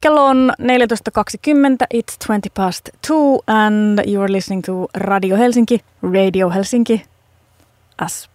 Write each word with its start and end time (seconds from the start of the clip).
Kello 0.00 0.28
on 0.28 0.52
14.20, 0.60 1.86
it's 1.90 2.16
20 2.18 2.48
past 2.50 2.90
2 3.02 3.40
and 3.48 4.00
you 4.06 4.20
are 4.20 4.28
listening 4.28 4.62
to 4.62 4.88
Radio 4.94 5.34
Helsinki, 5.34 5.80
Radio 6.02 6.50
Helsinki, 6.50 7.02
as 7.98 8.28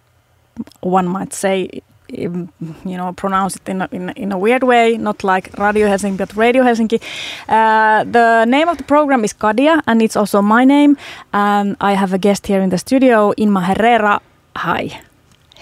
one 0.81 1.07
might 1.07 1.31
say, 1.31 1.69
you 2.09 2.49
know, 2.85 3.13
pronounce 3.13 3.55
it 3.55 3.69
in 3.69 3.81
a, 3.81 3.87
in, 3.93 4.09
in 4.09 4.33
a 4.33 4.37
weird 4.37 4.63
way, 4.63 4.97
not 4.97 5.23
like 5.23 5.57
Radio 5.57 5.87
Helsinki, 5.87 6.17
but 6.17 6.35
Radio 6.35 6.63
Helsinki. 6.63 7.01
Uh, 7.47 8.03
the 8.11 8.43
name 8.43 8.67
of 8.67 8.77
the 8.77 8.83
program 8.83 9.23
is 9.23 9.31
Kadia 9.33 9.81
and 9.87 10.01
it's 10.01 10.17
also 10.17 10.41
my 10.41 10.65
name. 10.65 10.97
And 11.31 11.77
I 11.79 11.93
have 11.93 12.11
a 12.11 12.17
guest 12.17 12.45
here 12.45 12.59
in 12.59 12.71
the 12.71 12.77
studio, 12.77 13.31
Inma 13.37 13.63
Herrera. 13.63 14.19
Hi. 14.57 14.99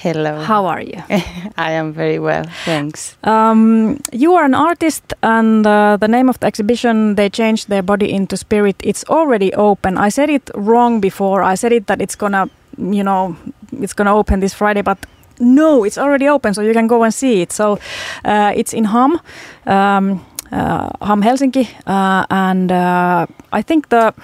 Hello. 0.02 0.42
How 0.42 0.66
are 0.66 0.82
you? 0.82 1.04
I 1.58 1.74
am 1.74 1.94
very 1.94 2.18
well, 2.18 2.46
thanks. 2.66 3.16
Um, 3.24 4.00
you 4.12 4.34
are 4.34 4.44
an 4.44 4.56
artist, 4.56 5.14
and 5.22 5.68
uh, 5.68 5.98
the 5.98 6.08
name 6.08 6.28
of 6.28 6.40
the 6.40 6.48
exhibition, 6.48 7.14
They 7.16 7.30
Changed 7.30 7.70
Their 7.70 7.84
Body 7.84 8.12
into 8.12 8.36
Spirit, 8.36 8.78
it's 8.84 9.04
already 9.10 9.54
open. 9.54 10.00
I 10.00 10.10
said 10.10 10.32
it 10.32 10.50
wrong 10.56 11.02
before. 11.02 11.44
I 11.44 11.54
said 11.54 11.72
it 11.72 11.86
that 11.86 12.02
it's 12.02 12.16
gonna, 12.16 12.50
you 12.80 13.04
know, 13.04 13.38
it's 13.80 13.94
gonna 13.94 14.16
open 14.16 14.40
this 14.40 14.56
Friday, 14.56 14.82
but 14.82 14.98
no, 15.40 15.84
it's 15.84 16.00
already 16.00 16.28
open, 16.28 16.56
so 16.56 16.64
you 16.64 16.74
can 16.74 16.88
go 16.88 17.04
and 17.04 17.14
see 17.14 17.44
it. 17.44 17.52
So 17.52 17.78
uh, 18.26 18.54
it's 18.56 18.74
in 18.74 18.86
Ham, 18.86 19.20
um, 19.68 20.26
uh, 20.52 20.90
Ham 21.06 21.22
Helsinki, 21.22 21.68
uh, 21.86 22.26
and 22.32 22.72
uh, 22.72 23.28
I 23.54 23.62
think 23.62 23.90
the 23.90 24.16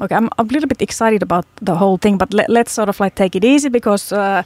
okay, 0.00 0.14
I'm 0.14 0.28
a 0.38 0.42
little 0.42 0.68
bit 0.68 0.82
excited 0.82 1.22
about 1.22 1.46
the 1.60 1.74
whole 1.74 1.96
thing, 1.96 2.18
but 2.18 2.32
let, 2.32 2.50
us 2.50 2.72
sort 2.72 2.88
of 2.88 3.00
like 3.00 3.14
take 3.14 3.36
it 3.36 3.44
easy 3.44 3.68
because 3.68 4.12
uh, 4.12 4.42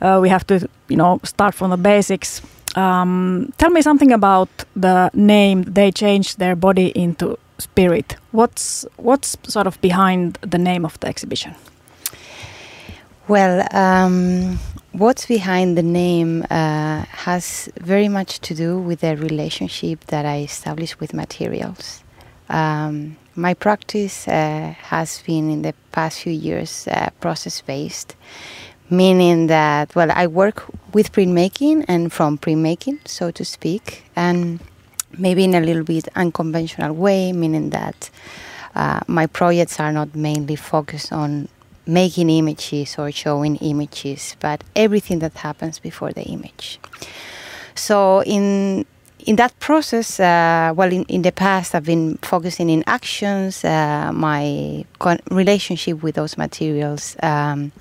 uh, 0.00 0.18
we 0.22 0.28
have 0.28 0.46
to, 0.46 0.68
you 0.88 0.96
know, 0.96 1.20
start 1.24 1.54
from 1.54 1.70
the 1.70 1.76
basics. 1.76 2.42
Um, 2.76 3.52
tell 3.58 3.70
me 3.70 3.82
something 3.82 4.12
about 4.12 4.48
the 4.74 5.10
name. 5.14 5.62
They 5.62 5.90
changed 5.90 6.38
their 6.38 6.56
body 6.56 6.92
into 6.94 7.38
spirit. 7.58 8.16
What's 8.32 8.86
what's 8.96 9.36
sort 9.44 9.66
of 9.66 9.80
behind 9.80 10.38
the 10.42 10.58
name 10.58 10.84
of 10.84 10.98
the 11.00 11.08
exhibition? 11.08 11.54
Well, 13.28 13.66
um, 13.72 14.58
what's 14.92 15.26
behind 15.26 15.76
the 15.76 15.82
name 15.82 16.44
uh, 16.50 17.04
has 17.26 17.68
very 17.80 18.08
much 18.08 18.40
to 18.40 18.54
do 18.54 18.78
with 18.78 19.00
the 19.00 19.16
relationship 19.16 20.04
that 20.06 20.24
I 20.24 20.42
established 20.42 21.00
with 21.00 21.12
materials. 21.12 22.04
Um, 22.48 23.16
my 23.36 23.54
practice 23.54 24.26
uh, 24.26 24.74
has 24.82 25.22
been 25.22 25.50
in 25.50 25.62
the 25.62 25.74
past 25.92 26.22
few 26.22 26.32
years 26.32 26.88
uh, 26.88 27.10
process 27.20 27.60
based, 27.60 28.16
meaning 28.90 29.46
that, 29.48 29.94
well, 29.94 30.10
I 30.10 30.26
work 30.26 30.64
with 30.92 31.12
printmaking 31.12 31.84
and 31.86 32.12
from 32.12 32.38
printmaking, 32.38 33.06
so 33.06 33.30
to 33.30 33.44
speak, 33.44 34.04
and 34.16 34.60
maybe 35.18 35.44
in 35.44 35.54
a 35.54 35.60
little 35.60 35.84
bit 35.84 36.08
unconventional 36.16 36.94
way, 36.94 37.32
meaning 37.32 37.70
that 37.70 38.10
uh, 38.74 39.00
my 39.06 39.26
projects 39.26 39.78
are 39.80 39.92
not 39.92 40.14
mainly 40.14 40.56
focused 40.56 41.12
on 41.12 41.48
making 41.86 42.30
images 42.30 42.98
or 42.98 43.12
showing 43.12 43.56
images, 43.56 44.36
but 44.40 44.64
everything 44.74 45.20
that 45.20 45.34
happens 45.34 45.78
before 45.78 46.12
the 46.12 46.22
image. 46.22 46.80
So, 47.74 48.22
in 48.22 48.86
in 49.26 49.36
that 49.36 49.58
process, 49.58 50.20
uh, 50.20 50.72
well, 50.74 50.92
in, 50.92 51.04
in 51.04 51.22
the 51.22 51.32
past, 51.32 51.74
I've 51.74 51.84
been 51.84 52.16
focusing 52.22 52.70
in 52.70 52.84
actions, 52.86 53.64
uh, 53.64 54.12
my 54.14 54.84
con- 55.00 55.20
relationship 55.30 56.02
with 56.02 56.14
those 56.14 56.38
materials, 56.38 57.16
um, 57.22 57.72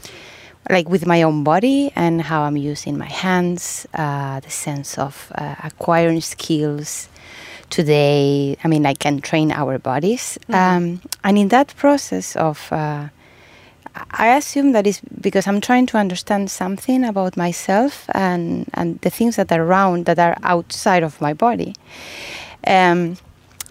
like 0.70 0.90
with 0.90 1.06
my 1.06 1.22
own 1.22 1.44
body 1.44 1.92
and 1.96 2.24
how 2.24 2.42
I'm 2.42 2.58
using 2.58 2.98
my 2.98 3.06
hands, 3.06 3.86
uh, 3.94 4.40
the 4.40 4.50
sense 4.50 4.98
of 4.98 5.32
uh, 5.36 5.56
acquiring 5.64 6.22
skills. 6.22 7.10
Today, 7.70 8.58
I 8.64 8.68
mean, 8.68 8.86
I 8.86 8.94
can 8.94 9.22
train 9.22 9.52
our 9.52 9.78
bodies. 9.78 10.40
Mm-hmm. 10.50 10.54
Um, 10.54 11.02
and 11.24 11.38
in 11.38 11.50
that 11.50 11.76
process 11.76 12.36
of 12.36 12.72
uh, 12.72 13.10
I 14.12 14.36
assume 14.36 14.74
that 14.74 14.86
is 14.86 15.00
because 15.22 15.48
I'm 15.48 15.62
trying 15.62 15.86
to 15.88 15.98
understand 15.98 16.52
something 16.52 17.04
about 17.04 17.38
myself 17.38 18.06
and, 18.14 18.70
and 18.74 19.00
the 19.02 19.10
things 19.10 19.36
that 19.38 19.52
are 19.52 19.64
around 19.64 20.06
that 20.06 20.20
are 20.20 20.38
outside 20.44 21.04
of 21.04 21.20
my 21.22 21.34
body. 21.34 21.76
Um, 22.68 23.18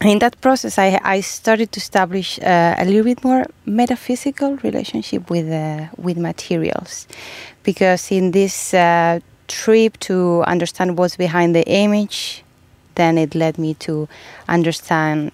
in 0.00 0.18
that 0.18 0.40
process, 0.40 0.78
I, 0.78 1.00
I 1.02 1.20
started 1.20 1.72
to 1.72 1.78
establish 1.78 2.38
uh, 2.38 2.74
a 2.78 2.84
little 2.84 3.04
bit 3.04 3.24
more 3.24 3.46
metaphysical 3.64 4.56
relationship 4.56 5.30
with 5.30 5.50
uh, 5.50 5.86
with 5.96 6.18
materials, 6.18 7.06
because 7.62 8.10
in 8.10 8.32
this 8.32 8.74
uh, 8.74 9.20
trip 9.48 9.98
to 10.00 10.42
understand 10.46 10.98
what's 10.98 11.16
behind 11.16 11.54
the 11.54 11.66
image, 11.66 12.44
then 12.96 13.18
it 13.18 13.34
led 13.34 13.58
me 13.58 13.74
to 13.74 14.08
understand 14.48 15.32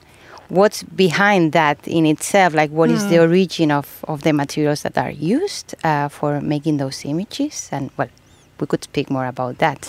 what's 0.50 0.82
behind 0.82 1.52
that 1.52 1.78
in 1.86 2.04
itself 2.04 2.54
like 2.54 2.70
what 2.70 2.90
mm. 2.90 2.94
is 2.94 3.06
the 3.08 3.16
hmm. 3.16 3.30
origin 3.30 3.70
of, 3.70 4.04
of 4.08 4.22
the 4.22 4.32
materials 4.32 4.82
that 4.82 4.98
are 4.98 5.10
used 5.10 5.74
uh, 5.84 6.08
for 6.08 6.40
making 6.40 6.76
those 6.76 7.04
images 7.04 7.68
and 7.72 7.90
well 7.96 8.08
we 8.58 8.66
could 8.66 8.84
speak 8.84 9.08
more 9.10 9.26
about 9.26 9.58
that 9.58 9.88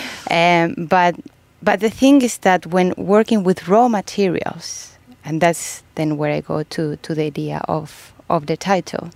um, 0.30 0.86
but 0.86 1.16
but 1.62 1.80
the 1.80 1.90
thing 1.90 2.22
is 2.22 2.38
that 2.38 2.66
when 2.66 2.94
working 2.96 3.42
with 3.42 3.68
raw 3.68 3.88
materials 3.88 4.96
and 5.24 5.40
that's 5.40 5.82
then 5.94 6.16
where 6.16 6.32
i 6.32 6.40
go 6.40 6.62
to 6.62 6.96
to 6.96 7.14
the 7.14 7.22
idea 7.22 7.60
of 7.66 8.12
of 8.28 8.46
the 8.46 8.56
title 8.56 9.10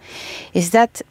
is 0.55 0.71
that 0.71 1.03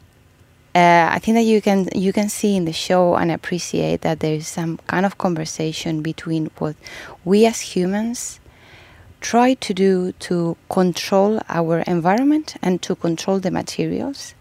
uh, 0.74 1.08
I 1.10 1.18
think 1.20 1.36
that 1.36 1.44
you 1.44 1.62
can 1.62 1.88
you 1.94 2.12
can 2.12 2.28
see 2.28 2.54
in 2.54 2.66
the 2.66 2.72
show 2.72 3.14
and 3.14 3.32
appreciate 3.32 4.02
that 4.02 4.20
there 4.20 4.34
is 4.34 4.46
some 4.46 4.76
kind 4.86 5.06
of 5.06 5.16
conversation 5.16 6.02
between 6.02 6.50
what 6.58 6.76
we 7.24 7.46
as 7.46 7.60
humans 7.60 8.40
try 9.20 9.54
to 9.54 9.74
do 9.74 10.12
to 10.12 10.56
control 10.68 11.40
our 11.48 11.80
environment 11.80 12.56
and 12.62 12.80
to 12.82 12.94
control 12.94 13.40
the 13.40 13.50
materials. 13.50 14.34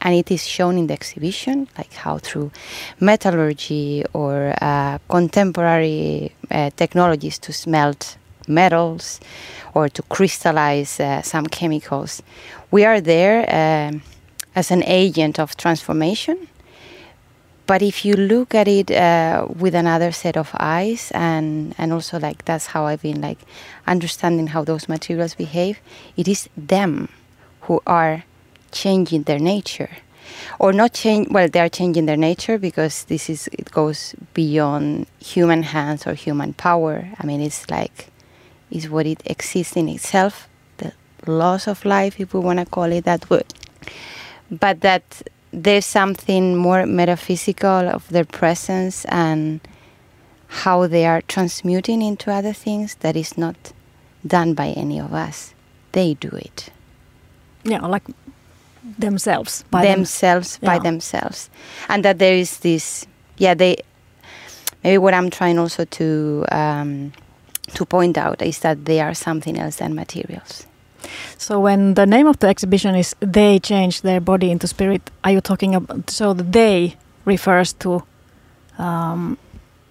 And 0.00 0.14
it 0.14 0.30
is 0.30 0.44
shown 0.44 0.78
in 0.78 0.88
the 0.88 0.94
exhibition, 0.94 1.68
like 1.78 1.92
how 1.92 2.18
through 2.18 2.50
metallurgy 2.98 4.04
or 4.12 4.54
uh, 4.60 4.98
contemporary 5.08 6.34
uh, 6.50 6.70
technologies 6.76 7.38
to 7.40 7.52
smelt 7.52 8.16
metals 8.48 9.20
or 9.74 9.88
to 9.88 10.02
crystallize 10.02 10.98
uh, 10.98 11.22
some 11.22 11.46
chemicals, 11.46 12.22
we 12.70 12.84
are 12.84 13.00
there 13.00 13.46
um, 13.48 14.02
as 14.54 14.70
an 14.70 14.82
agent 14.84 15.38
of 15.38 15.56
transformation 15.56 16.48
but 17.66 17.82
if 17.82 18.04
you 18.04 18.14
look 18.14 18.54
at 18.54 18.68
it 18.68 18.90
uh, 18.90 19.46
with 19.48 19.74
another 19.74 20.12
set 20.12 20.36
of 20.36 20.50
eyes 20.58 21.10
and 21.14 21.74
and 21.78 21.92
also 21.92 22.18
like 22.18 22.44
that's 22.44 22.66
how 22.66 22.86
i've 22.86 23.02
been 23.02 23.20
like 23.20 23.38
understanding 23.86 24.48
how 24.48 24.64
those 24.64 24.88
materials 24.88 25.34
behave 25.34 25.78
it 26.16 26.28
is 26.28 26.48
them 26.56 27.08
who 27.62 27.80
are 27.86 28.24
changing 28.72 29.24
their 29.24 29.38
nature. 29.38 29.90
Or 30.58 30.72
not 30.72 30.94
change 30.94 31.28
well 31.30 31.48
they 31.48 31.60
are 31.60 31.68
changing 31.68 32.06
their 32.06 32.16
nature 32.16 32.58
because 32.58 33.04
this 33.04 33.28
is 33.28 33.48
it 33.52 33.70
goes 33.70 34.14
beyond 34.34 35.06
human 35.20 35.62
hands 35.62 36.06
or 36.06 36.14
human 36.14 36.54
power. 36.54 37.08
I 37.18 37.26
mean 37.26 37.40
it's 37.40 37.70
like 37.70 38.08
is 38.70 38.88
what 38.88 39.06
it 39.06 39.22
exists 39.26 39.76
in 39.76 39.88
itself 39.88 40.48
the 40.78 40.92
loss 41.26 41.68
of 41.68 41.84
life 41.84 42.18
if 42.18 42.32
we 42.32 42.40
want 42.40 42.58
to 42.58 42.64
call 42.64 42.84
it 42.84 43.04
that 43.04 43.28
word 43.28 43.44
but 44.50 44.80
that 44.80 45.04
there's 45.52 45.86
something 45.86 46.56
more 46.56 46.86
metaphysical 46.86 47.88
of 47.88 48.08
their 48.08 48.24
presence 48.24 49.04
and 49.06 49.60
how 50.48 50.86
they 50.86 51.06
are 51.06 51.22
transmuting 51.22 52.02
into 52.02 52.30
other 52.30 52.52
things 52.52 52.94
that 52.96 53.16
is 53.16 53.38
not 53.38 53.72
done 54.26 54.54
by 54.54 54.68
any 54.68 54.98
of 54.98 55.12
us. 55.12 55.54
They 55.92 56.14
do 56.14 56.28
it. 56.28 56.70
Yeah, 57.64 57.86
like 57.86 58.04
themselves. 58.98 59.64
By 59.70 59.84
themselves 59.84 60.56
them. 60.58 60.66
by 60.66 60.74
yeah. 60.74 60.82
themselves, 60.82 61.50
and 61.88 62.04
that 62.04 62.18
there 62.18 62.34
is 62.34 62.58
this. 62.58 63.06
Yeah, 63.36 63.54
they. 63.54 63.76
Maybe 64.82 64.98
what 64.98 65.14
I'm 65.14 65.30
trying 65.30 65.58
also 65.58 65.84
to 65.84 66.44
um, 66.50 67.12
to 67.74 67.84
point 67.84 68.18
out 68.18 68.42
is 68.42 68.60
that 68.60 68.84
they 68.84 69.00
are 69.00 69.14
something 69.14 69.58
else 69.58 69.76
than 69.76 69.94
materials. 69.94 70.66
So 71.38 71.60
when 71.60 71.94
the 71.94 72.06
name 72.06 72.26
of 72.26 72.38
the 72.38 72.48
exhibition 72.48 72.94
is 72.94 73.16
"They 73.20 73.58
Change 73.58 74.02
Their 74.02 74.20
Body 74.20 74.50
into 74.50 74.66
Spirit," 74.66 75.10
are 75.24 75.32
you 75.32 75.40
talking 75.40 75.74
about? 75.74 76.10
So 76.10 76.34
the 76.34 76.44
"they" 76.44 76.96
refers 77.24 77.72
to 77.74 78.02
um, 78.78 79.38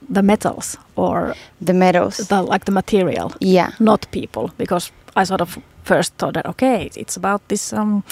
the 0.10 0.22
metals 0.22 0.78
or 0.96 1.36
the 1.62 1.74
metals, 1.74 2.18
the, 2.18 2.42
like 2.42 2.66
the 2.66 2.72
material. 2.72 3.34
Yeah, 3.40 3.72
not 3.80 4.08
people, 4.12 4.52
because 4.58 4.92
I 5.16 5.24
sort 5.24 5.42
of 5.42 5.58
first 5.84 6.14
thought 6.18 6.34
that 6.34 6.46
okay, 6.46 6.90
it's 6.96 7.18
about 7.18 7.48
this 7.48 7.74
um, 7.74 8.04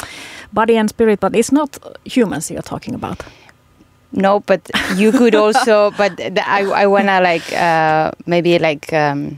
body 0.53 0.77
and 0.77 0.89
spirit, 0.89 1.19
but 1.19 1.35
it's 1.35 1.51
not 1.51 1.77
humans 2.05 2.51
you're 2.51 2.61
talking 2.61 2.95
about. 2.95 3.23
No, 4.11 4.39
but 4.39 4.69
you 4.95 5.11
could 5.11 5.35
also. 5.35 5.91
but 5.97 6.19
I 6.19 6.83
I 6.83 6.87
wanna 6.87 7.21
like 7.21 7.53
uh, 7.53 8.11
maybe 8.25 8.59
like 8.59 8.91
um, 8.93 9.37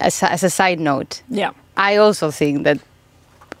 as, 0.00 0.22
as 0.22 0.42
a 0.42 0.50
side 0.50 0.80
note. 0.80 1.22
Yeah 1.28 1.52
I 1.76 1.96
also 1.96 2.30
think 2.30 2.64
that 2.64 2.78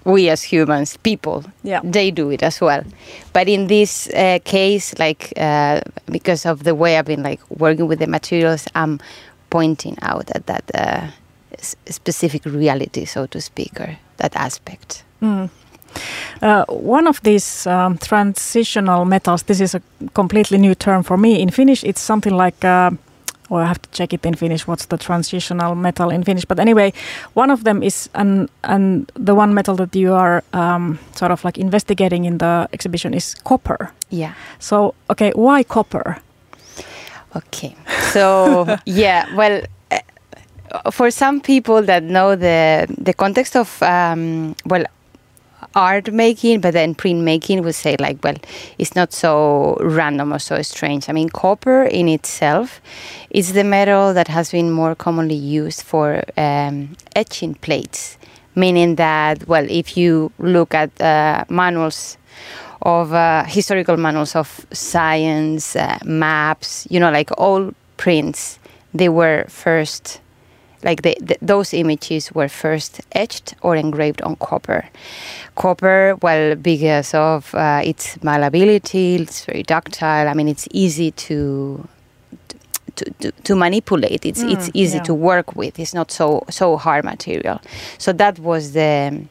we 0.04 0.28
as 0.28 0.42
humans, 0.42 0.96
people, 0.98 1.44
yeah. 1.62 1.80
they 1.82 2.10
do 2.10 2.30
it 2.30 2.42
as 2.42 2.60
well. 2.60 2.84
But 3.32 3.48
in 3.48 3.66
this 3.66 4.08
uh, 4.08 4.38
case, 4.44 4.94
like 4.98 5.32
uh, 5.36 5.80
because 6.10 6.44
of 6.46 6.64
the 6.64 6.74
way 6.74 6.98
I've 6.98 7.06
been 7.06 7.22
like 7.22 7.40
working 7.50 7.88
with 7.88 7.98
the 7.98 8.06
materials, 8.06 8.66
I'm 8.74 9.00
pointing 9.50 9.96
out 10.02 10.30
at 10.34 10.46
that 10.46 10.70
uh, 10.74 11.06
s- 11.58 11.76
specific 11.88 12.44
reality, 12.44 13.06
so 13.06 13.26
to 13.26 13.40
speak, 13.40 13.80
or 13.80 13.96
that 14.18 14.36
aspect. 14.36 15.04
Mm. 15.22 15.48
Uh, 16.42 16.64
one 16.68 17.06
of 17.06 17.22
these 17.22 17.66
um, 17.66 17.96
transitional 17.98 19.04
metals, 19.04 19.44
this 19.44 19.60
is 19.60 19.74
a 19.74 19.82
completely 20.12 20.58
new 20.58 20.74
term 20.74 21.02
for 21.02 21.16
me. 21.16 21.40
In 21.40 21.50
Finnish, 21.50 21.84
it's 21.84 22.00
something 22.00 22.36
like, 22.36 22.64
uh, 22.64 22.90
or 23.50 23.62
I 23.62 23.66
have 23.66 23.80
to 23.82 23.90
check 23.90 24.12
it 24.12 24.24
in 24.24 24.34
Finnish, 24.34 24.66
what's 24.66 24.86
the 24.86 24.96
transitional 24.96 25.74
metal 25.74 26.10
in 26.10 26.24
Finnish. 26.24 26.44
But 26.44 26.58
anyway, 26.58 26.92
one 27.34 27.50
of 27.50 27.64
them 27.64 27.82
is, 27.82 28.08
and, 28.14 28.48
and 28.62 29.10
the 29.14 29.34
one 29.34 29.54
metal 29.54 29.76
that 29.76 29.94
you 29.94 30.12
are 30.14 30.42
um, 30.52 30.98
sort 31.14 31.30
of 31.30 31.44
like 31.44 31.58
investigating 31.58 32.24
in 32.24 32.38
the 32.38 32.68
exhibition 32.72 33.14
is 33.14 33.34
copper. 33.44 33.92
Yeah. 34.10 34.34
So, 34.58 34.94
okay, 35.10 35.32
why 35.34 35.62
copper? 35.62 36.18
Okay. 37.36 37.76
So, 38.12 38.76
yeah, 38.86 39.34
well, 39.34 39.62
uh, 39.90 40.90
for 40.90 41.10
some 41.10 41.40
people 41.40 41.82
that 41.82 42.02
know 42.02 42.36
the 42.36 42.86
the 42.98 43.12
context 43.12 43.56
of 43.56 43.82
um, 43.82 44.54
well 44.64 44.84
art 45.74 46.12
making, 46.12 46.60
but 46.60 46.72
then 46.72 46.94
printmaking 46.94 47.62
would 47.64 47.74
say 47.74 47.96
like, 47.98 48.22
well, 48.22 48.36
it's 48.78 48.94
not 48.94 49.12
so 49.12 49.76
random 49.80 50.32
or 50.32 50.38
so 50.38 50.62
strange. 50.62 51.08
I 51.08 51.12
mean, 51.12 51.28
copper 51.28 51.84
in 51.84 52.08
itself 52.08 52.80
is 53.30 53.52
the 53.52 53.64
metal 53.64 54.14
that 54.14 54.28
has 54.28 54.50
been 54.50 54.70
more 54.70 54.94
commonly 54.94 55.34
used 55.34 55.82
for 55.82 56.22
um, 56.36 56.96
etching 57.16 57.54
plates, 57.54 58.18
meaning 58.54 58.96
that, 58.96 59.46
well, 59.48 59.66
if 59.68 59.96
you 59.96 60.30
look 60.38 60.74
at 60.74 61.00
uh, 61.00 61.44
manuals 61.48 62.16
of 62.82 63.12
uh, 63.12 63.44
historical 63.44 63.96
manuals 63.96 64.36
of 64.36 64.66
science, 64.72 65.74
uh, 65.74 65.98
maps, 66.04 66.86
you 66.90 67.00
know, 67.00 67.10
like 67.10 67.30
all 67.38 67.72
prints, 67.96 68.58
they 68.92 69.08
were 69.08 69.44
first 69.48 70.20
like 70.84 71.02
the, 71.02 71.16
the, 71.20 71.36
those 71.42 71.72
images 71.74 72.30
were 72.32 72.48
first 72.48 73.00
etched 73.12 73.54
or 73.62 73.74
engraved 73.74 74.22
on 74.22 74.36
copper. 74.36 74.84
Copper, 75.56 76.16
well, 76.22 76.54
because 76.56 77.14
of 77.14 77.54
uh, 77.54 77.80
its 77.82 78.22
malleability, 78.22 79.16
it's 79.16 79.44
very 79.46 79.62
ductile. 79.62 80.28
I 80.28 80.34
mean, 80.34 80.48
it's 80.48 80.68
easy 80.70 81.10
to 81.10 81.88
to, 82.96 83.10
to, 83.20 83.32
to 83.32 83.56
manipulate. 83.56 84.24
It's 84.24 84.42
Mm, 84.44 84.52
it's 84.52 84.70
easy 84.74 84.98
yeah. 84.98 85.02
to 85.04 85.14
work 85.14 85.56
with. 85.56 85.78
It's 85.78 85.94
not 85.94 86.12
so 86.12 86.44
so 86.50 86.76
hard 86.76 87.04
material. 87.04 87.60
So 87.98 88.12
that 88.12 88.38
was 88.38 88.72
the 88.72 89.26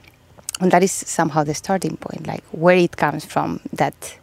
and 0.59 0.71
that 0.71 0.83
is 0.83 0.91
somehow 0.91 1.43
the 1.43 1.53
starting 1.53 1.97
point, 1.97 2.27
like 2.27 2.43
where 2.51 2.77
it 2.77 2.97
comes 2.97 3.25
from. 3.25 3.59
That 3.71 4.17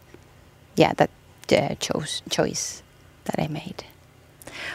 yeah, 0.75 0.93
that 0.97 1.09
uh, 1.51 1.75
chose 1.79 2.21
choice 2.29 2.83
that 3.25 3.39
I 3.39 3.47
made. 3.47 3.83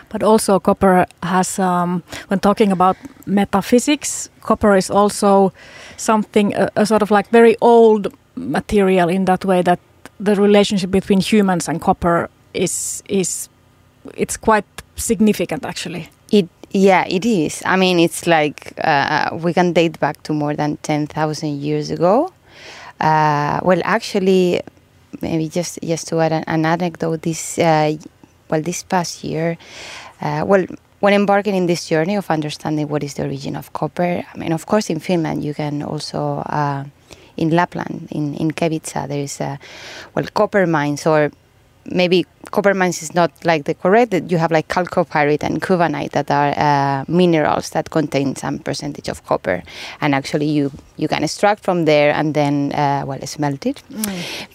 But 0.08 0.22
also, 0.22 0.58
copper 0.60 1.06
has, 1.22 1.58
um, 1.58 2.02
when 2.28 2.40
talking 2.40 2.72
about 2.72 2.96
metaphysics, 3.26 4.30
copper 4.40 4.76
is 4.76 4.90
also 4.90 5.52
something, 5.96 6.54
a, 6.54 6.70
a 6.76 6.86
sort 6.86 7.02
of 7.02 7.10
like 7.10 7.28
very 7.30 7.56
old 7.60 8.12
material 8.36 9.08
in 9.08 9.24
that 9.24 9.44
way 9.44 9.62
that 9.62 9.80
the 10.20 10.34
relationship 10.34 10.90
between 10.90 11.20
humans 11.20 11.68
and 11.68 11.80
copper 11.80 12.30
is 12.54 13.02
is 13.08 13.48
it's 14.14 14.36
quite 14.36 14.64
significant 14.96 15.64
actually. 15.64 16.08
It 16.30 16.48
yeah, 16.70 17.04
it 17.08 17.24
is. 17.24 17.62
I 17.64 17.76
mean, 17.76 17.98
it's 17.98 18.26
like 18.26 18.72
uh, 18.82 19.30
we 19.32 19.52
can 19.52 19.72
date 19.72 19.98
back 20.00 20.22
to 20.24 20.32
more 20.32 20.54
than 20.54 20.76
ten 20.78 21.06
thousand 21.06 21.60
years 21.60 21.90
ago. 21.90 22.32
Uh, 23.00 23.60
well, 23.62 23.80
actually, 23.84 24.62
maybe 25.20 25.48
just 25.48 25.78
just 25.82 26.08
to 26.08 26.20
add 26.20 26.32
an, 26.32 26.44
an 26.46 26.66
anecdote, 26.66 27.22
this 27.22 27.58
uh, 27.58 27.96
well, 28.50 28.62
this 28.62 28.82
past 28.82 29.24
year, 29.24 29.58
uh, 30.20 30.44
well. 30.46 30.66
When 30.98 31.12
embarking 31.12 31.54
in 31.54 31.66
this 31.66 31.86
journey 31.86 32.16
of 32.16 32.30
understanding 32.30 32.88
what 32.88 33.04
is 33.04 33.14
the 33.14 33.24
origin 33.24 33.54
of 33.54 33.70
copper, 33.74 34.24
I 34.32 34.38
mean, 34.38 34.50
of 34.50 34.64
course, 34.64 34.88
in 34.88 34.98
Finland, 34.98 35.44
you 35.44 35.52
can 35.52 35.82
also, 35.82 36.38
uh, 36.38 36.84
in 37.36 37.50
Lapland, 37.50 38.08
in, 38.10 38.34
in 38.34 38.50
Kevitsa, 38.50 39.06
there 39.06 39.20
is, 39.20 39.38
uh, 39.38 39.58
well, 40.14 40.24
copper 40.32 40.66
mines 40.66 41.06
or 41.06 41.30
maybe 41.90 42.26
copper 42.50 42.74
mines 42.74 43.02
is 43.02 43.14
not 43.14 43.30
like 43.44 43.64
the 43.64 43.74
correct 43.74 44.10
that 44.10 44.30
you 44.30 44.38
have 44.38 44.50
like 44.50 44.68
chalcopyrite 44.68 45.42
and 45.42 45.62
cubanite 45.62 46.12
that 46.12 46.30
are 46.30 46.54
uh, 46.56 47.04
minerals 47.08 47.70
that 47.70 47.90
contain 47.90 48.34
some 48.36 48.58
percentage 48.58 49.08
of 49.08 49.24
copper 49.26 49.62
and 50.00 50.14
actually 50.14 50.46
you 50.46 50.70
you 50.96 51.08
can 51.08 51.22
extract 51.22 51.62
from 51.62 51.84
there 51.84 52.12
and 52.12 52.34
then 52.34 52.72
uh, 52.72 53.04
well 53.06 53.20
smelt 53.26 53.66
it 53.66 53.82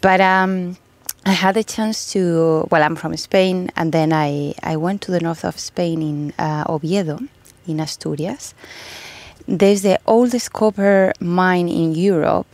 but 0.01 0.21
um, 0.21 0.77
I 1.23 1.33
had 1.33 1.55
a 1.55 1.63
chance 1.63 2.11
to 2.13 2.67
well 2.71 2.81
I'm 2.81 2.95
from 2.95 3.15
Spain 3.15 3.69
and 3.75 3.91
then 3.91 4.11
I, 4.11 4.55
I 4.63 4.75
went 4.77 5.01
to 5.03 5.11
the 5.11 5.19
north 5.19 5.45
of 5.45 5.59
Spain 5.59 6.01
in 6.01 6.33
uh, 6.39 6.63
Oviedo 6.67 7.19
in 7.67 7.79
Asturias. 7.79 8.55
There's 9.47 9.83
the 9.83 9.99
oldest 10.07 10.51
copper 10.51 11.13
mine 11.19 11.69
in 11.69 11.93
Europe 11.93 12.47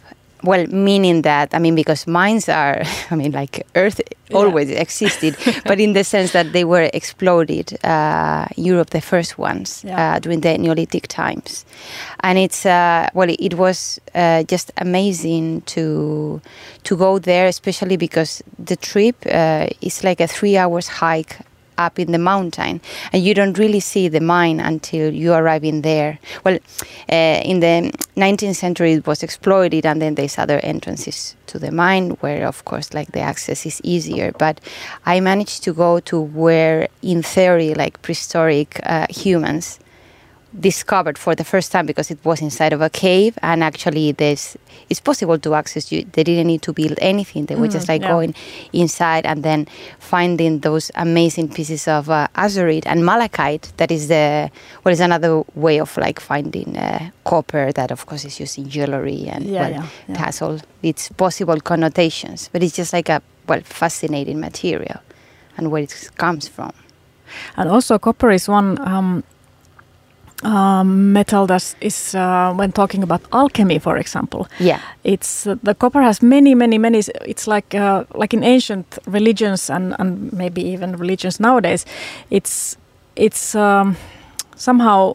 well 0.43 0.65
meaning 0.67 1.23
that 1.23 1.53
i 1.53 1.59
mean 1.59 1.75
because 1.75 2.05
mines 2.07 2.47
are 2.49 2.83
i 3.11 3.15
mean 3.15 3.31
like 3.31 3.65
earth 3.75 3.99
Yeah. 4.29 4.37
always 4.39 4.69
existed 4.69 5.37
but 5.65 5.79
in 5.79 5.93
the 5.93 6.03
sense 6.03 6.31
that 6.33 6.51
they 6.51 6.65
were 6.65 6.89
exploded 6.93 7.77
uh, 7.85 8.45
europe 8.57 8.89
the 8.89 8.99
first 9.01 9.37
ones 9.37 9.83
Yeah. 9.83 10.15
uh, 10.15 10.19
during 10.19 10.41
the 10.41 10.57
neolithic 10.57 11.07
times 11.07 11.65
and 12.23 12.37
it's 12.37 12.65
uh, 12.65 13.07
well 13.13 13.29
it 13.39 13.53
was 13.53 13.99
uh, 14.13 14.43
just 14.43 14.71
amazing 14.77 15.61
to 15.75 16.41
to 16.83 16.95
go 16.97 17.19
there 17.19 17.47
especially 17.47 17.95
because 17.97 18.43
the 18.59 18.75
trip 18.75 19.15
uh, 19.31 19.67
is 19.81 20.03
like 20.03 20.19
a 20.23 20.27
three 20.27 20.57
hours 20.57 20.87
hike 21.01 21.37
up 21.77 21.99
in 21.99 22.11
the 22.11 22.17
mountain 22.17 22.81
and 23.11 23.23
you 23.23 23.33
don't 23.33 23.57
really 23.57 23.79
see 23.79 24.07
the 24.07 24.19
mine 24.19 24.59
until 24.59 25.13
you 25.13 25.33
arrive 25.33 25.63
in 25.63 25.81
there. 25.81 26.19
Well 26.43 26.59
uh, 27.11 27.41
in 27.43 27.59
the 27.59 27.91
19th 28.15 28.55
century 28.55 28.93
it 28.93 29.07
was 29.07 29.23
exploited 29.23 29.85
and 29.85 30.01
then 30.01 30.15
there's 30.15 30.37
other 30.37 30.59
entrances 30.59 31.35
to 31.47 31.59
the 31.59 31.71
mine 31.71 32.11
where 32.21 32.45
of 32.45 32.65
course 32.65 32.93
like 32.93 33.11
the 33.11 33.21
access 33.21 33.65
is 33.65 33.81
easier. 33.83 34.31
But 34.31 34.61
i 35.05 35.19
managed 35.19 35.63
to 35.63 35.73
go 35.73 35.99
to 36.01 36.19
where 36.19 36.87
in 37.01 37.21
theory 37.23 37.73
like 37.73 38.01
prehistoric 38.01 38.79
uh, 38.83 39.07
humans 39.09 39.79
discovered 40.59 41.17
for 41.17 41.35
the 41.35 41.43
first 41.43 41.71
time 41.71 41.85
because 41.85 42.09
it 42.09 42.17
was 42.23 42.41
inside 42.41 42.73
of 42.73 42.81
a 42.81 42.89
cave 42.89 43.37
and 43.43 43.63
actually 43.63 44.11
there's 44.11 44.57
it's 44.89 44.99
possible 44.99 45.37
to 45.37 45.53
access 45.53 45.91
you. 45.91 46.03
They 46.13 46.23
didn't 46.23 46.47
need 46.47 46.61
to 46.63 46.73
build 46.73 46.97
anything. 47.01 47.45
They 47.45 47.55
were 47.55 47.67
Mm, 47.67 47.71
just 47.73 47.87
like 47.89 48.01
yeah. 48.01 48.09
going 48.09 48.33
inside 48.73 49.25
and 49.25 49.43
then 49.43 49.67
finding 49.99 50.59
those 50.61 50.91
amazing 50.95 51.49
pieces 51.49 51.87
of 51.87 52.09
uh, 52.09 52.27
azurite 52.35 52.85
and 52.85 53.05
malachite. 53.05 53.71
That 53.77 53.91
is 53.91 54.07
the 54.07 54.49
what 54.83 54.91
is 54.93 54.99
another 54.99 55.43
way 55.55 55.79
of 55.79 55.95
like 55.97 56.19
finding 56.19 56.77
uh, 56.77 57.09
copper 57.25 57.71
that 57.73 57.91
of 57.91 58.05
course 58.05 58.25
is 58.25 58.39
used 58.39 58.57
in 58.57 58.69
jewelry 58.69 59.27
and 59.27 59.45
Yeah, 59.45 59.61
well, 59.61 59.71
yeah, 59.71 59.85
yeah. 60.07 60.17
has 60.25 60.41
all 60.41 60.59
its 60.81 61.09
possible 61.09 61.59
connotations. 61.61 62.49
But 62.51 62.63
it's 62.63 62.75
just 62.75 62.93
like 62.93 63.09
a 63.09 63.21
well 63.47 63.61
fascinating 63.63 64.39
material 64.39 65.01
and 65.57 65.69
where 65.71 65.83
it 65.83 66.09
comes 66.17 66.47
from. 66.47 66.71
And 67.57 67.69
also, 67.69 67.99
copper 67.99 68.31
is 68.31 68.47
one 68.47 68.79
um, 68.87 69.23
um, 70.43 71.13
metal 71.13 71.47
that 71.47 71.75
is 71.81 72.15
uh, 72.15 72.53
when 72.55 72.71
talking 72.71 73.03
about 73.03 73.21
alchemy, 73.31 73.79
for 73.79 73.97
example. 73.97 74.47
yeah 74.59 74.79
It's 75.03 75.47
uh, 75.47 75.55
the 75.63 75.73
copper 75.75 76.01
has 76.01 76.21
many, 76.21 76.55
many, 76.55 76.77
many. 76.77 76.99
It's 77.25 77.47
like 77.47 77.73
uh, 77.77 78.03
like 78.15 78.33
in 78.37 78.43
ancient 78.43 78.97
religions 79.07 79.69
and 79.69 79.95
and 79.99 80.31
maybe 80.33 80.61
even 80.73 80.95
religions 80.97 81.39
nowadays. 81.39 81.85
It's 82.29 82.77
it's 83.15 83.55
um, 83.55 83.95
somehow. 84.55 85.13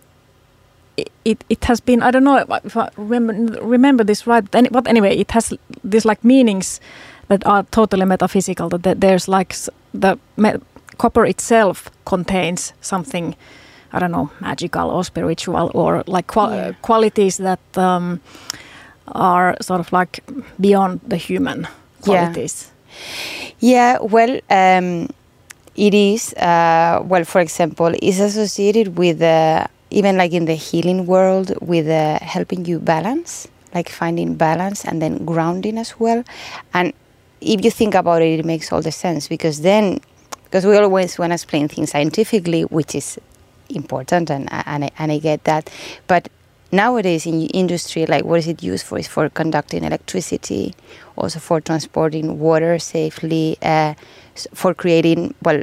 i- 0.99 1.07
It, 1.25 1.45
it 1.49 1.64
has 1.64 1.81
been 1.81 2.02
I 2.02 2.11
don't 2.11 2.25
know 2.25 2.38
if 2.64 2.76
I 2.76 2.88
remember 2.97 3.59
remember 3.75 4.05
this 4.05 4.26
right 4.26 4.45
but, 4.50 4.55
any, 4.59 4.69
but 4.69 4.87
anyway 4.88 5.17
it 5.21 5.31
has 5.33 5.52
these 5.91 6.09
like 6.09 6.21
meanings 6.26 6.81
that 7.29 7.47
are 7.47 7.62
totally 7.71 8.05
metaphysical 8.07 8.69
that 8.69 9.00
there's 9.00 9.29
like 9.29 9.55
the 10.00 10.17
copper 10.99 11.25
itself 11.29 11.91
contains 12.05 12.73
something 12.81 13.35
I 13.92 13.99
don't 13.99 14.11
know 14.12 14.30
magical 14.40 14.90
or 14.90 15.04
spiritual 15.04 15.70
or 15.75 16.02
like 16.06 16.26
qual- 16.26 16.54
Yeah. 16.54 16.72
qualities 16.82 17.37
that 17.38 17.61
um, 17.76 18.20
are 19.08 19.56
sort 19.61 19.80
of 19.80 19.92
like 19.92 20.20
beyond 20.61 21.00
the 21.06 21.16
human 21.16 21.66
qualities. 22.00 22.70
Yeah, 23.58 23.99
yeah 23.99 23.99
well, 24.00 24.40
um, 24.50 25.08
it 25.76 25.94
is. 25.94 26.32
Uh, 26.34 27.02
well, 27.04 27.25
for 27.25 27.40
example, 27.40 27.92
is 28.02 28.20
associated 28.20 28.96
with 28.99 29.20
uh, 29.22 29.66
even 29.90 30.16
like 30.16 30.32
in 30.32 30.44
the 30.46 30.54
healing 30.54 31.06
world 31.06 31.52
with 31.61 31.87
uh, 31.88 32.18
helping 32.22 32.64
you 32.64 32.78
balance, 32.78 33.49
like 33.75 33.88
finding 33.88 34.34
balance 34.34 34.84
and 34.84 35.00
then 35.02 35.25
grounding 35.25 35.78
as 35.78 35.99
well. 35.99 36.25
And 36.75 36.92
if 37.40 37.64
you 37.64 37.70
think 37.70 37.94
about 37.94 38.22
it, 38.22 38.40
it 38.40 38.44
makes 38.44 38.72
all 38.72 38.82
the 38.82 38.92
sense 38.92 39.28
because 39.28 39.61
then, 39.62 40.00
because 40.44 40.64
we 40.66 40.76
always 40.76 41.18
want 41.18 41.30
to 41.30 41.34
explain 41.34 41.68
things 41.68 41.90
scientifically, 41.90 42.62
which 42.62 42.94
is 42.94 43.18
important, 43.69 44.31
and 44.31 44.49
and 44.52 44.85
I, 44.85 44.90
and 44.99 45.12
I 45.12 45.19
get 45.19 45.45
that, 45.45 45.71
but 46.07 46.28
nowadays 46.73 47.26
in 47.26 47.42
industry 47.49 48.07
like 48.07 48.25
what 48.25 48.38
is 48.38 48.49
it 48.49 48.62
used 48.62 48.87
for 48.87 48.99
is 48.99 49.07
for 49.07 49.28
conducting 49.28 49.85
electricity 49.85 50.75
also 51.16 51.38
for 51.38 51.61
transporting 51.61 52.38
water 52.38 52.78
safely 52.78 53.59
uh, 53.61 53.92
for 54.54 54.73
creating 54.73 55.35
well 55.42 55.62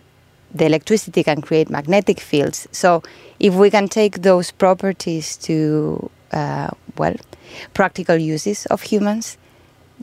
the 0.53 0.65
electricity 0.65 1.23
can 1.23 1.41
create 1.41 1.69
magnetic 1.69 2.19
fields. 2.19 2.67
So 2.71 3.03
if 3.39 3.53
we 3.53 3.69
can 3.69 3.87
take 3.87 4.21
those 4.21 4.51
properties 4.51 5.37
to 5.37 6.09
uh, 6.31 6.69
well 6.97 7.15
practical 7.73 8.17
uses 8.17 8.65
of 8.67 8.81
humans, 8.81 9.37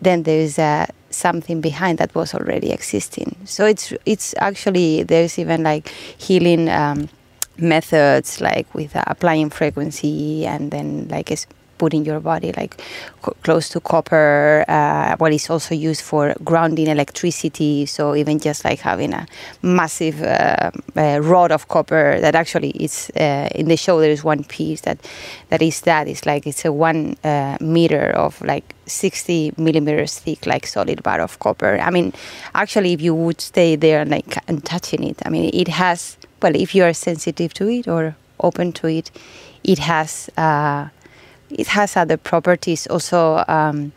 then 0.00 0.22
there 0.22 0.40
is 0.40 0.58
uh, 0.58 0.86
something 1.10 1.60
behind 1.60 1.98
that 1.98 2.14
was 2.14 2.34
already 2.34 2.70
existing. 2.70 3.36
So 3.44 3.66
it's 3.66 3.92
it's 4.04 4.34
actually 4.38 5.02
there's 5.02 5.38
even 5.38 5.62
like 5.62 5.88
healing. 6.18 6.68
Um, 6.68 7.08
methods 7.58 8.40
like 8.40 8.72
with 8.74 8.94
uh, 8.96 9.04
applying 9.06 9.50
frequency 9.50 10.46
and 10.46 10.70
then 10.70 11.08
like 11.08 11.30
putting 11.78 12.04
your 12.04 12.20
body 12.20 12.52
like 12.52 12.80
close 13.42 13.68
to 13.68 13.80
copper. 13.80 14.64
Uh, 14.68 15.16
what 15.18 15.32
is 15.32 15.50
also 15.50 15.74
used 15.74 16.02
for 16.02 16.34
grounding 16.44 16.86
electricity. 16.86 17.86
So 17.86 18.14
even 18.14 18.38
just 18.38 18.64
like 18.64 18.80
having 18.80 19.12
a 19.12 19.26
massive 19.62 20.22
uh, 20.22 20.70
uh, 20.96 21.20
rod 21.22 21.52
of 21.52 21.68
copper 21.68 22.20
that 22.20 22.34
actually 22.34 22.70
is 22.70 23.10
uh, 23.16 23.48
in 23.54 23.68
the 23.68 23.76
show. 23.76 24.00
There 24.00 24.10
is 24.10 24.24
one 24.24 24.44
piece 24.44 24.82
that 24.82 24.98
that 25.50 25.62
is 25.62 25.80
that 25.82 26.08
it's 26.08 26.26
like 26.26 26.46
it's 26.46 26.64
a 26.64 26.72
one 26.72 27.16
uh, 27.24 27.56
meter 27.60 28.10
of 28.10 28.40
like 28.42 28.74
60 28.86 29.54
millimeters 29.56 30.18
thick, 30.18 30.46
like 30.46 30.66
solid 30.66 31.02
bar 31.02 31.20
of 31.20 31.38
copper. 31.40 31.78
I 31.78 31.90
mean, 31.90 32.12
actually, 32.54 32.92
if 32.92 33.00
you 33.00 33.14
would 33.14 33.40
stay 33.40 33.76
there 33.76 34.00
and 34.00 34.10
like 34.10 34.36
and 34.48 34.64
touching 34.64 35.02
it, 35.04 35.20
I 35.24 35.30
mean, 35.30 35.50
it 35.52 35.68
has. 35.68 36.16
Well, 36.42 36.54
if 36.54 36.74
you 36.74 36.84
are 36.84 36.92
sensitive 36.92 37.54
to 37.54 37.68
it 37.68 37.88
or 37.88 38.16
open 38.40 38.72
to 38.72 38.88
it, 38.88 39.10
it 39.64 39.78
has 39.78 40.30
uh, 40.36 40.88
it 41.50 41.68
has 41.68 41.96
other 41.96 42.16
properties. 42.16 42.86
Also, 42.86 43.44
um, 43.48 43.92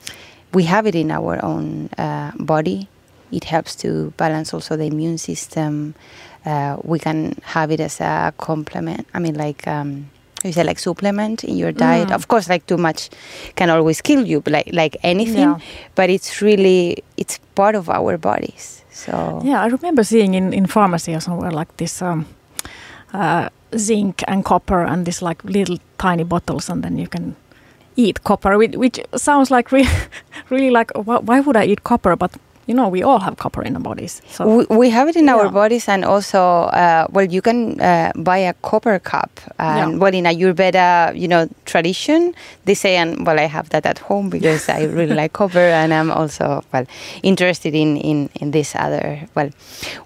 we 0.54 0.64
have 0.64 0.88
it 0.88 0.96
in 0.96 1.12
our 1.12 1.44
own 1.44 1.90
uh, 1.98 2.32
body. 2.40 2.88
It 3.32 3.44
helps 3.44 3.76
to 3.78 4.12
balance 4.18 4.54
also 4.54 4.76
the 4.76 4.86
immune 4.86 5.18
system. 5.18 5.96
Uh, 6.46 6.78
we 6.84 7.00
can 7.00 7.38
have 7.44 7.72
it 7.72 7.80
as 7.80 8.00
a 8.02 8.34
complement. 8.38 9.06
I 9.14 9.20
mean, 9.20 9.36
like 9.36 9.68
um, 9.68 10.10
you 10.44 10.52
say, 10.52 10.64
like 10.64 10.80
supplement 10.80 11.44
in 11.44 11.58
your 11.58 11.72
diet. 11.72 12.10
Mm. 12.10 12.16
Of 12.16 12.28
course, 12.28 12.50
like 12.50 12.66
too 12.66 12.78
much 12.78 13.10
can 13.56 13.70
always 13.70 14.02
kill 14.02 14.26
you, 14.26 14.42
like 14.48 14.70
like 14.74 14.98
anything. 15.04 15.50
Yeah. 15.50 15.60
But 15.96 16.10
it's 16.10 16.42
really 16.42 17.04
it's 17.18 17.40
part 17.56 17.76
of 17.76 17.90
our 17.90 18.18
bodies. 18.18 18.84
So 19.06 19.42
yeah, 19.44 19.64
I 19.64 19.68
remember 19.68 20.04
seeing 20.04 20.36
in 20.36 20.54
in 20.54 20.68
pharmacy 20.68 21.16
or 21.16 21.22
somewhere 21.22 21.52
like 21.52 21.78
this. 21.78 22.02
Um, 22.02 22.26
uh, 23.14 23.50
zinc 23.78 24.24
and 24.28 24.44
copper 24.44 24.84
and 24.84 25.06
this 25.06 25.22
like 25.22 25.44
little 25.44 25.78
tiny 25.98 26.24
bottles 26.24 26.70
and 26.70 26.84
then 26.84 26.98
you 26.98 27.08
can 27.08 27.36
eat 27.96 28.24
copper 28.24 28.58
which, 28.58 28.76
which 28.76 29.00
sounds 29.16 29.52
like 29.52 29.72
really, 29.72 29.90
really 30.50 30.70
like 30.70 30.92
why 30.96 31.40
would 31.40 31.56
i 31.56 31.66
eat 31.66 31.84
copper 31.84 32.16
but 32.16 32.32
you 32.70 32.76
know 32.76 32.88
we 32.88 33.02
all 33.02 33.20
have 33.20 33.36
copper 33.38 33.64
in 33.64 33.76
our 33.76 33.82
bodies 33.82 34.22
so 34.30 34.46
we, 34.58 34.78
we 34.78 34.90
have 34.92 35.08
it 35.10 35.16
in 35.16 35.26
yeah. 35.26 35.36
our 35.36 35.50
bodies 35.50 35.90
and 35.90 36.06
also 36.06 36.40
uh, 36.84 37.08
well 37.10 37.26
you 37.26 37.42
can 37.42 37.82
uh, 37.82 38.12
buy 38.16 38.38
a 38.38 38.54
copper 38.62 39.00
cup 39.00 39.32
and 39.58 39.94
yeah. 39.94 39.98
well 39.98 40.14
in 40.14 40.26
ayurveda 40.26 41.18
you 41.20 41.28
know 41.28 41.50
tradition 41.66 42.34
they 42.66 42.76
say 42.76 42.96
and 42.96 43.26
well 43.26 43.40
i 43.40 43.48
have 43.48 43.68
that 43.70 43.86
at 43.88 43.98
home 43.98 44.30
because 44.36 44.70
i 44.70 44.84
really 44.84 45.16
like 45.16 45.34
copper 45.34 45.68
and 45.82 45.92
i'm 45.92 46.12
also 46.12 46.64
well 46.72 46.86
interested 47.24 47.74
in 47.74 47.98
in 47.98 48.30
in 48.36 48.52
this 48.52 48.76
other 48.76 49.28
well 49.34 49.50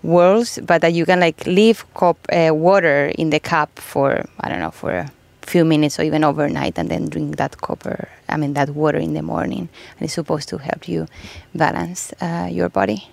worlds 0.01 0.57
but 0.65 0.81
that 0.81 0.93
you 0.93 1.05
can 1.05 1.19
like 1.19 1.45
leave 1.45 1.83
cop- 1.95 2.27
uh, 2.31 2.51
water 2.53 3.11
in 3.17 3.29
the 3.29 3.41
cup 3.41 3.69
for 3.77 4.23
i 4.39 4.47
don't 4.47 4.59
know 4.59 4.71
for 4.71 5.05
few 5.45 5.65
minutes 5.65 5.99
or 5.99 6.03
even 6.03 6.23
overnight 6.23 6.77
and 6.79 6.89
then 6.89 7.09
drink 7.09 7.37
that 7.37 7.57
copper 7.61 8.07
i 8.29 8.37
mean 8.37 8.53
that 8.53 8.69
water 8.69 8.97
in 8.97 9.13
the 9.13 9.21
morning 9.21 9.69
and 9.97 10.01
it's 10.05 10.13
supposed 10.13 10.47
to 10.49 10.57
help 10.57 10.87
you 10.87 11.05
balance 11.53 12.13
uh, 12.21 12.47
your 12.49 12.69
body 12.69 13.09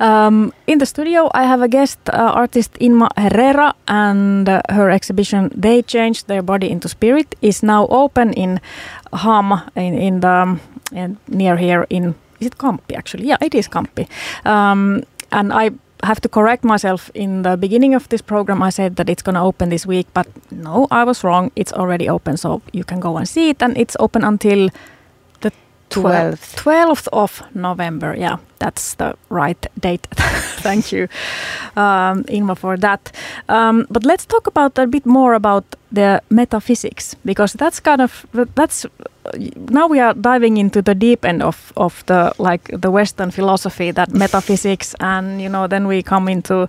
um, 0.00 0.52
in 0.66 0.78
the 0.78 0.86
studio, 0.86 1.30
I 1.34 1.44
have 1.44 1.60
a 1.60 1.68
guest 1.68 1.98
uh, 2.08 2.32
artist 2.34 2.72
Inma 2.80 3.08
Herrera, 3.16 3.74
and 3.86 4.48
uh, 4.48 4.62
her 4.70 4.90
exhibition 4.90 5.50
"They 5.54 5.82
Changed 5.82 6.26
Their 6.26 6.42
Body 6.42 6.70
into 6.70 6.88
Spirit" 6.88 7.34
is 7.42 7.62
now 7.62 7.86
open 7.88 8.32
in 8.32 8.60
Ham, 9.12 9.60
in, 9.76 9.94
in 9.94 10.20
the 10.20 10.58
in, 10.92 11.18
near 11.28 11.56
here 11.56 11.86
in 11.90 12.14
is 12.40 12.46
it 12.46 12.58
Kamppi 12.58 12.96
actually? 12.96 13.26
Yeah, 13.26 13.36
it 13.40 13.54
is 13.54 13.68
Kamppi. 13.68 14.08
Um, 14.44 15.04
and 15.30 15.52
I 15.52 15.70
have 16.02 16.20
to 16.20 16.28
correct 16.28 16.64
myself. 16.64 17.10
In 17.14 17.42
the 17.42 17.56
beginning 17.56 17.94
of 17.94 18.08
this 18.08 18.22
program, 18.22 18.62
I 18.62 18.70
said 18.70 18.96
that 18.96 19.08
it's 19.08 19.22
going 19.22 19.34
to 19.34 19.40
open 19.40 19.68
this 19.68 19.86
week, 19.86 20.06
but 20.14 20.26
no, 20.50 20.86
I 20.90 21.04
was 21.04 21.24
wrong. 21.24 21.50
It's 21.56 21.72
already 21.72 22.08
open, 22.08 22.36
so 22.36 22.62
you 22.72 22.84
can 22.84 23.00
go 23.00 23.16
and 23.16 23.28
see 23.28 23.50
it, 23.50 23.62
and 23.62 23.76
it's 23.78 23.96
open 23.98 24.24
until 24.24 24.68
the 25.40 25.52
12th. 25.90 26.56
12th 26.56 27.08
of 27.12 27.42
November. 27.54 28.16
Yeah, 28.16 28.38
that's 28.58 28.94
the 28.94 29.14
right 29.28 29.66
date. 29.78 30.06
Thank 30.62 30.92
you, 30.92 31.08
um, 31.76 32.24
Inma, 32.24 32.56
for 32.56 32.76
that. 32.76 33.12
Um, 33.48 33.86
but 33.90 34.04
let's 34.04 34.26
talk 34.26 34.46
about 34.46 34.78
a 34.78 34.86
bit 34.86 35.06
more 35.06 35.34
about 35.34 35.64
the 35.90 36.22
metaphysics 36.30 37.16
because 37.24 37.52
that's 37.52 37.80
kind 37.80 38.00
of 38.00 38.26
that's 38.54 38.86
now 39.70 39.86
we 39.86 40.00
are 40.00 40.14
diving 40.14 40.56
into 40.56 40.82
the 40.82 40.94
deep 40.94 41.24
end 41.24 41.42
of, 41.42 41.72
of 41.76 42.04
the 42.06 42.32
like 42.38 42.68
the 42.72 42.90
Western 42.90 43.30
philosophy 43.30 43.90
that 43.92 44.12
metaphysics 44.12 44.94
and 45.00 45.40
you 45.40 45.48
know 45.48 45.66
then 45.66 45.86
we 45.86 46.02
come 46.02 46.28
into 46.28 46.68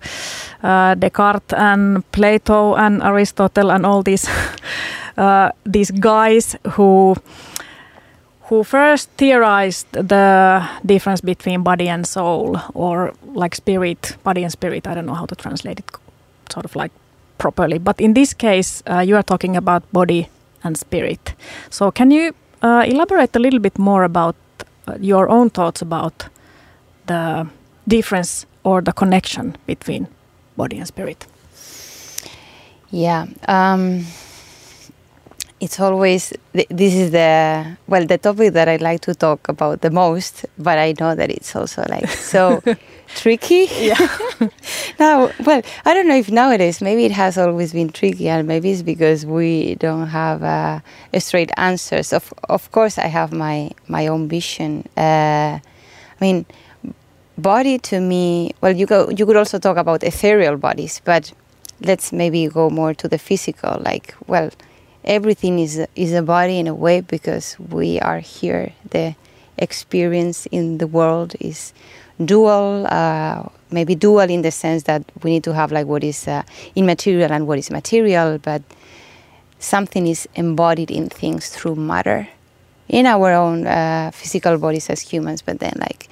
uh, 0.61 0.95
Descartes 0.95 1.53
and 1.53 2.09
Plato 2.11 2.75
and 2.75 3.01
Aristotle 3.01 3.71
and 3.71 3.85
all 3.85 4.03
these 4.03 4.29
uh, 5.17 5.49
these 5.65 5.91
guys 5.91 6.55
who 6.71 7.15
who 8.43 8.63
first 8.63 9.09
theorized 9.17 9.91
the 9.91 10.67
difference 10.85 11.21
between 11.21 11.63
body 11.63 11.89
and 11.89 12.05
soul 12.05 12.59
or 12.73 13.13
like 13.33 13.55
spirit 13.55 14.15
body 14.23 14.43
and 14.43 14.51
spirit. 14.51 14.87
I 14.87 14.93
don't 14.93 15.05
know 15.05 15.15
how 15.15 15.25
to 15.25 15.35
translate 15.35 15.79
it 15.79 15.85
sort 16.51 16.65
of 16.65 16.75
like 16.75 16.91
properly. 17.39 17.79
But 17.79 17.99
in 17.99 18.13
this 18.13 18.33
case 18.33 18.83
uh, 18.85 18.99
you 18.99 19.15
are 19.15 19.23
talking 19.23 19.55
about 19.55 19.91
body 19.91 20.29
and 20.63 20.77
spirit. 20.77 21.33
So 21.69 21.89
can 21.89 22.11
you 22.11 22.35
uh, 22.63 22.83
elaborate 22.87 23.35
a 23.35 23.39
little 23.39 23.59
bit 23.59 23.77
more 23.77 24.03
about 24.03 24.35
uh, 24.87 24.95
your 24.99 25.29
own 25.29 25.49
thoughts 25.49 25.81
about 25.81 26.29
the 27.05 27.47
difference 27.87 28.45
or 28.63 28.81
the 28.81 28.93
connection 28.93 29.55
between 29.67 30.07
body 30.57 30.77
and 30.77 30.87
spirit. 30.87 31.27
Yeah. 32.89 33.25
Um, 33.47 34.05
it's 35.63 35.79
always 35.79 36.33
this 36.51 36.93
is 36.93 37.11
the 37.11 37.77
well 37.87 38.05
the 38.05 38.17
topic 38.17 38.51
that 38.51 38.67
I 38.67 38.75
like 38.75 38.99
to 39.01 39.15
talk 39.15 39.47
about 39.47 39.79
the 39.79 39.91
most, 39.91 40.45
but 40.57 40.77
I 40.77 40.93
know 40.99 41.15
that 41.15 41.29
it's 41.31 41.55
also 41.55 41.85
like 41.87 42.09
so 42.09 42.61
tricky. 43.15 43.67
Yeah. 43.71 44.07
now, 44.99 45.31
well, 45.45 45.61
I 45.85 45.93
don't 45.93 46.09
know 46.09 46.17
if 46.17 46.29
nowadays 46.29 46.81
maybe 46.81 47.05
it 47.05 47.13
has 47.13 47.37
always 47.37 47.71
been 47.71 47.89
tricky, 47.89 48.27
and 48.27 48.45
maybe 48.45 48.71
it's 48.71 48.81
because 48.81 49.25
we 49.25 49.75
don't 49.75 50.07
have 50.07 50.43
uh, 50.43 50.81
straight 51.19 51.51
answers. 51.55 52.11
Of 52.11 52.33
of 52.49 52.69
course, 52.73 52.97
I 52.97 53.07
have 53.07 53.31
my 53.31 53.71
my 53.87 54.07
own 54.07 54.27
vision. 54.27 54.89
Uh, 54.97 55.59
I 55.61 56.19
mean, 56.19 56.45
body 57.37 57.77
to 57.89 58.01
me. 58.01 58.51
Well, 58.59 58.75
you 58.75 58.85
go. 58.85 59.09
You 59.09 59.25
could 59.25 59.37
also 59.37 59.59
talk 59.59 59.77
about 59.77 60.03
ethereal 60.03 60.57
bodies, 60.57 61.01
but 61.05 61.31
let's 61.79 62.11
maybe 62.11 62.47
go 62.47 62.69
more 62.69 62.93
to 62.95 63.07
the 63.07 63.17
physical. 63.17 63.81
Like, 63.85 64.13
well 64.27 64.51
everything 65.03 65.59
is 65.59 65.85
is 65.95 66.13
a 66.13 66.21
body 66.21 66.59
in 66.59 66.67
a 66.67 66.73
way 66.73 67.01
because 67.01 67.57
we 67.59 67.99
are 67.99 68.19
here. 68.19 68.73
The 68.89 69.15
experience 69.57 70.47
in 70.47 70.77
the 70.77 70.87
world 70.87 71.35
is 71.39 71.73
dual, 72.23 72.87
uh, 72.87 73.43
maybe 73.71 73.95
dual 73.95 74.29
in 74.29 74.41
the 74.41 74.51
sense 74.51 74.83
that 74.83 75.03
we 75.21 75.31
need 75.31 75.43
to 75.43 75.53
have 75.53 75.71
like 75.71 75.87
what 75.87 76.03
is 76.03 76.27
uh, 76.27 76.43
immaterial 76.75 77.31
and 77.31 77.47
what 77.47 77.59
is 77.59 77.69
material, 77.69 78.37
but 78.39 78.61
something 79.59 80.07
is 80.07 80.27
embodied 80.35 80.91
in 80.91 81.09
things 81.09 81.49
through 81.49 81.75
matter 81.75 82.27
in 82.89 83.05
our 83.05 83.31
own 83.31 83.65
uh, 83.65 84.11
physical 84.13 84.57
bodies 84.57 84.89
as 84.89 85.01
humans, 85.01 85.41
but 85.41 85.59
then 85.59 85.73
like 85.79 86.09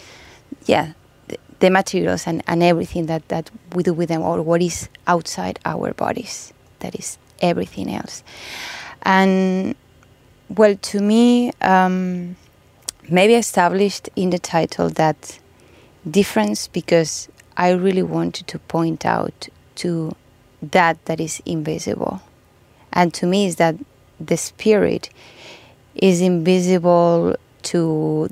yeah. 0.66 0.94
The, 1.28 1.38
the 1.60 1.70
materials 1.70 2.28
and, 2.28 2.42
and 2.48 2.64
everything 2.64 3.06
that, 3.06 3.28
that 3.30 3.50
we 3.74 3.84
do 3.84 3.94
with 3.94 4.10
them, 4.10 4.22
or 4.22 4.42
what 4.42 4.62
is 4.62 4.90
outside 5.08 5.60
our 5.66 5.94
bodies, 5.94 6.52
that 6.80 6.96
is 6.96 7.18
everything 7.42 7.94
else. 7.94 8.24
And 9.04 9.76
well, 10.50 10.76
to 10.76 11.02
me, 11.02 11.52
um, 11.62 12.36
maybe 13.10 13.36
established 13.36 14.10
in 14.16 14.30
the 14.30 14.40
title 14.40 14.90
that 14.90 15.40
difference 16.10 16.68
because 16.68 17.30
I 17.58 17.72
really 17.72 18.04
wanted 18.04 18.48
to 18.48 18.60
point 18.60 19.06
out 19.06 19.50
to 19.76 20.16
that 20.62 21.04
that 21.06 21.20
is 21.20 21.42
invisible. 21.46 22.22
And 22.94 23.14
to 23.16 23.26
me, 23.26 23.46
is 23.46 23.56
that 23.58 23.76
the 24.20 24.38
spirit 24.38 25.10
is 25.96 26.22
invisible 26.22 27.36
to 27.64 28.30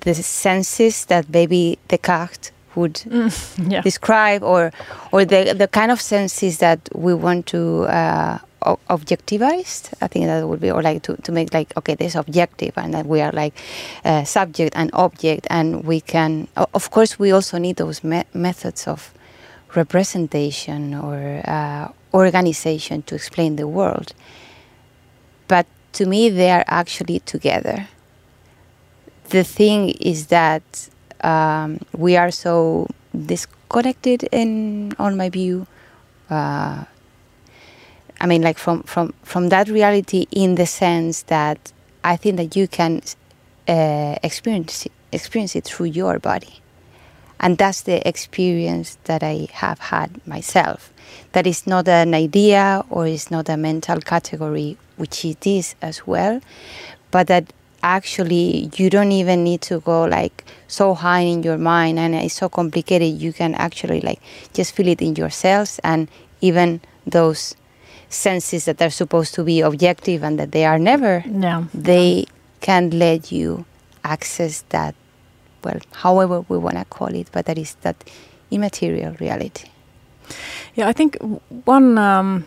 the 0.00 0.14
senses 0.14 1.04
that 1.06 1.28
maybe 1.28 1.78
Descartes 1.88 2.52
would 2.74 2.94
mm, 2.94 3.70
yeah. 3.70 3.80
describe, 3.82 4.42
or 4.42 4.72
or 5.10 5.24
the 5.24 5.54
the 5.56 5.68
kind 5.68 5.90
of 5.90 6.00
senses 6.00 6.58
that 6.58 6.88
we 6.94 7.14
want 7.14 7.46
to 7.46 7.82
uh, 7.84 8.38
objectivized. 8.88 9.92
I 10.00 10.08
think 10.08 10.26
that 10.26 10.46
would 10.46 10.60
be, 10.60 10.70
or 10.70 10.82
like 10.82 11.02
to, 11.02 11.16
to 11.16 11.32
make 11.32 11.52
like, 11.52 11.76
okay, 11.76 11.94
this 11.94 12.14
objective, 12.14 12.72
and 12.76 12.94
that 12.94 13.06
we 13.06 13.20
are 13.20 13.32
like 13.32 13.54
uh, 14.04 14.24
subject 14.24 14.74
and 14.76 14.90
object, 14.92 15.46
and 15.50 15.84
we 15.84 16.00
can, 16.00 16.48
of 16.56 16.90
course, 16.90 17.18
we 17.18 17.32
also 17.32 17.58
need 17.58 17.76
those 17.76 18.02
me- 18.04 18.24
methods 18.34 18.86
of 18.86 19.12
representation 19.74 20.94
or 20.94 21.42
uh, 21.46 21.88
organization 22.12 23.02
to 23.02 23.14
explain 23.14 23.56
the 23.56 23.66
world. 23.66 24.12
But 25.48 25.66
to 25.92 26.06
me, 26.06 26.30
they 26.30 26.50
are 26.50 26.64
actually 26.66 27.20
together. 27.20 27.88
The 29.30 29.44
thing 29.44 29.90
is 30.00 30.26
that 30.26 30.88
um, 31.22 31.80
we 31.96 32.16
are 32.16 32.30
so 32.30 32.86
disconnected, 33.14 34.28
in 34.32 34.92
on 34.98 35.16
my 35.16 35.30
view. 35.30 35.66
Uh, 36.30 36.84
I 38.22 38.26
mean, 38.26 38.40
like 38.40 38.56
from, 38.56 38.84
from, 38.84 39.14
from 39.24 39.48
that 39.48 39.68
reality, 39.68 40.26
in 40.30 40.54
the 40.54 40.64
sense 40.64 41.22
that 41.22 41.72
I 42.04 42.16
think 42.16 42.36
that 42.36 42.54
you 42.54 42.68
can 42.68 43.02
uh, 43.68 44.14
experience 44.22 44.86
experience 45.10 45.56
it 45.56 45.64
through 45.64 45.86
your 45.86 46.20
body, 46.20 46.60
and 47.40 47.58
that's 47.58 47.82
the 47.82 48.06
experience 48.08 48.96
that 49.04 49.24
I 49.24 49.48
have 49.52 49.80
had 49.80 50.24
myself. 50.26 50.92
That 51.32 51.48
is 51.48 51.66
not 51.66 51.88
an 51.88 52.14
idea 52.14 52.84
or 52.90 53.08
is 53.08 53.30
not 53.30 53.48
a 53.48 53.56
mental 53.56 54.00
category, 54.00 54.78
which 54.96 55.24
it 55.24 55.44
is 55.44 55.74
as 55.82 56.06
well, 56.06 56.40
but 57.10 57.26
that 57.26 57.52
actually 57.82 58.70
you 58.76 58.88
don't 58.88 59.10
even 59.10 59.42
need 59.42 59.62
to 59.62 59.80
go 59.80 60.04
like 60.04 60.44
so 60.68 60.94
high 60.94 61.22
in 61.22 61.42
your 61.42 61.58
mind 61.58 61.98
and 61.98 62.14
it's 62.14 62.34
so 62.34 62.48
complicated 62.48 63.20
you 63.20 63.32
can 63.32 63.56
actually 63.56 64.00
like 64.00 64.20
just 64.54 64.72
feel 64.72 64.86
it 64.86 65.02
in 65.02 65.16
your 65.16 65.30
cells 65.30 65.80
and 65.82 66.08
even 66.40 66.80
those 67.04 67.56
senses 68.12 68.64
that 68.66 68.80
are 68.82 68.90
supposed 68.90 69.34
to 69.34 69.42
be 69.44 69.60
objective 69.60 70.22
and 70.22 70.38
that 70.38 70.52
they 70.52 70.64
are 70.64 70.78
never 70.78 71.24
Yeah. 71.26 71.64
they 71.74 72.26
can 72.60 72.90
let 72.90 73.32
you 73.32 73.64
access 74.04 74.64
that 74.68 74.94
well 75.64 75.80
however 76.04 76.44
we 76.48 76.58
want 76.58 76.76
to 76.76 76.84
call 76.84 77.14
it 77.14 77.28
but 77.32 77.46
that 77.46 77.58
is 77.58 77.74
that 77.82 77.96
immaterial 78.50 79.14
reality 79.20 79.68
Yeah, 80.74 80.88
I 80.88 80.92
think 80.92 81.16
one 81.66 81.98
um, 81.98 82.44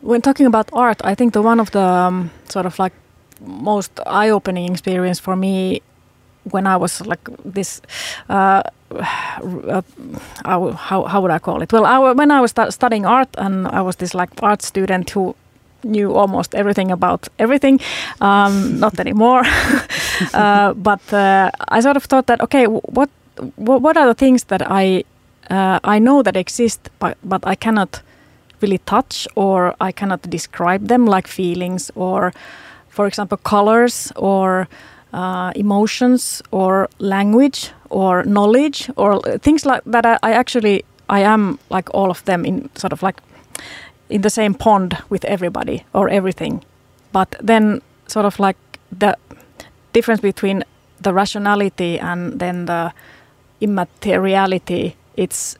when 0.00 0.20
talking 0.22 0.46
about 0.46 0.66
art, 0.72 1.00
I 1.04 1.14
think 1.14 1.32
the 1.32 1.42
one 1.42 1.60
of 1.60 1.70
the 1.70 1.80
um, 1.82 2.30
sort 2.48 2.66
of 2.66 2.78
like 2.78 2.92
most 3.40 3.92
eye-opening 4.06 4.72
experience 4.72 5.20
for 5.20 5.36
me 5.36 5.80
when 6.50 6.66
I 6.66 6.76
was 6.76 7.06
like 7.06 7.28
this. 7.44 7.80
Uh, 8.28 8.62
uh, 8.90 9.82
how, 10.44 11.04
how 11.04 11.20
would 11.20 11.30
I 11.30 11.38
call 11.38 11.62
it? 11.62 11.72
Well, 11.72 11.86
I, 11.86 12.12
when 12.12 12.30
I 12.30 12.40
was 12.40 12.50
stu- 12.50 12.70
studying 12.70 13.06
art 13.06 13.28
and 13.38 13.66
I 13.68 13.80
was 13.80 13.96
this 13.96 14.14
like 14.14 14.30
art 14.42 14.62
student 14.62 15.08
who 15.10 15.34
knew 15.84 16.14
almost 16.14 16.54
everything 16.54 16.90
about 16.90 17.28
everything. 17.38 17.80
Um, 18.20 18.78
not 18.78 18.98
anymore, 19.00 19.42
uh, 20.34 20.74
but 20.74 21.00
uh, 21.12 21.50
I 21.68 21.80
sort 21.80 21.96
of 21.96 22.04
thought 22.04 22.26
that 22.26 22.40
okay, 22.42 22.66
what 22.66 23.10
what, 23.56 23.80
what 23.80 23.96
are 23.96 24.06
the 24.06 24.14
things 24.14 24.44
that 24.44 24.62
I 24.70 25.04
uh, 25.50 25.80
I 25.84 25.98
know 25.98 26.22
that 26.22 26.36
exist, 26.36 26.90
but 26.98 27.16
but 27.24 27.46
I 27.46 27.54
cannot 27.54 28.02
really 28.62 28.78
touch 28.78 29.28
or 29.34 29.74
I 29.80 29.92
cannot 29.92 30.22
describe 30.22 30.86
them 30.88 31.04
like 31.06 31.26
feelings 31.26 31.90
or, 31.94 32.32
for 32.88 33.06
example, 33.06 33.36
colors 33.38 34.12
or 34.16 34.68
uh, 35.12 35.52
emotions 35.54 36.42
or 36.50 36.88
language 36.98 37.70
or 37.90 38.24
knowledge 38.24 38.90
or 38.96 39.20
things 39.38 39.66
like 39.66 39.82
that. 39.86 40.06
I, 40.06 40.18
I 40.22 40.32
actually 40.32 40.84
I 41.08 41.20
am 41.20 41.58
like 41.70 41.90
all 41.94 42.10
of 42.10 42.24
them 42.24 42.44
in 42.44 42.70
sort 42.74 42.92
of 42.92 43.02
like 43.02 43.20
in 44.08 44.22
the 44.22 44.30
same 44.30 44.54
pond 44.54 44.96
with 45.10 45.24
everybody 45.24 45.84
or 45.92 46.08
everything, 46.08 46.64
but 47.12 47.34
then 47.40 47.82
sort 48.06 48.26
of 48.26 48.38
like 48.38 48.56
the 48.98 49.16
difference 49.92 50.20
between 50.20 50.64
the 51.00 51.12
rationality 51.12 51.98
and 51.98 52.38
then 52.38 52.66
the 52.66 52.92
immateriality 53.60 54.96
it's 55.16 55.56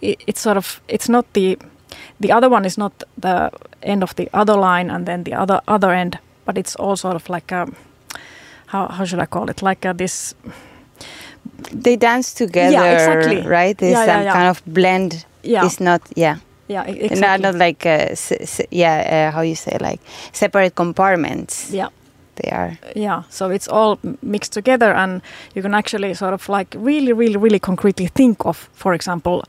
it, 0.00 0.22
it's 0.26 0.40
sort 0.40 0.56
of 0.56 0.80
it's 0.88 1.08
not 1.08 1.24
the 1.32 1.58
the 2.20 2.32
other 2.32 2.48
one 2.48 2.64
is 2.64 2.78
not 2.78 2.92
the 3.18 3.50
end 3.82 4.02
of 4.02 4.14
the 4.16 4.28
other 4.32 4.54
line 4.54 4.90
and 4.90 5.06
then 5.06 5.24
the 5.24 5.34
other 5.34 5.60
other 5.68 5.92
end 5.92 6.18
but 6.44 6.58
it's 6.58 6.76
all 6.76 6.96
sort 6.96 7.16
of 7.16 7.28
like 7.28 7.52
a 7.52 7.66
how, 8.66 8.88
how 8.88 9.04
should 9.04 9.20
i 9.20 9.26
call 9.26 9.48
it? 9.50 9.62
Like 9.62 9.84
a, 9.84 9.94
this 9.94 10.34
they 11.72 11.96
dance 11.96 12.34
together 12.34 12.92
exactly. 12.92 13.40
right? 13.46 13.76
There's 13.78 13.92
Yeah, 13.92 14.04
yeah, 14.04 14.14
some 14.14 14.22
yeah. 14.24 14.32
kind 14.32 14.48
of 14.48 14.62
blend. 14.66 15.24
Yeah. 15.42 15.64
It's 15.64 15.80
not 15.80 16.02
yeah. 16.16 16.36
Yeah 16.68 16.84
e- 16.88 16.92
not, 16.92 17.12
exactly. 17.12 17.42
not 17.42 17.54
like 17.54 17.86
uh, 17.86 18.14
yeah 18.70 19.28
uh, 19.28 19.34
how 19.34 19.42
you 19.42 19.54
say 19.54 19.76
like 19.80 20.00
separate 20.32 20.74
compartments. 20.74 21.70
Yeah. 21.70 21.88
They 22.36 22.50
are. 22.50 22.78
Yeah 22.94 23.22
so 23.30 23.50
it's 23.50 23.68
all 23.68 23.98
mixed 24.22 24.52
together 24.52 24.92
and 24.92 25.22
you 25.54 25.62
can 25.62 25.74
actually 25.74 26.14
sort 26.14 26.34
of 26.34 26.48
like 26.48 26.74
really 26.76 27.12
really 27.12 27.36
really 27.36 27.58
concretely 27.60 28.08
think 28.08 28.44
of 28.44 28.68
for 28.72 28.92
example 28.94 29.44